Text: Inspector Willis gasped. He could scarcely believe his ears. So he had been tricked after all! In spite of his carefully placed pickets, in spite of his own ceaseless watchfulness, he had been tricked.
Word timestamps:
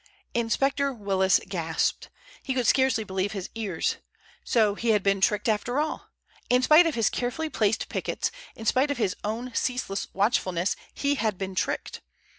Inspector 0.33 0.93
Willis 0.93 1.39
gasped. 1.47 2.09
He 2.41 2.55
could 2.55 2.65
scarcely 2.65 3.03
believe 3.03 3.33
his 3.33 3.51
ears. 3.53 3.97
So 4.43 4.73
he 4.73 4.89
had 4.89 5.03
been 5.03 5.21
tricked 5.21 5.47
after 5.47 5.79
all! 5.79 6.07
In 6.49 6.63
spite 6.63 6.87
of 6.87 6.95
his 6.95 7.07
carefully 7.07 7.49
placed 7.49 7.87
pickets, 7.87 8.31
in 8.55 8.65
spite 8.65 8.89
of 8.89 8.97
his 8.97 9.15
own 9.23 9.53
ceaseless 9.53 10.07
watchfulness, 10.11 10.75
he 10.91 11.13
had 11.21 11.37
been 11.37 11.53
tricked. 11.53 12.01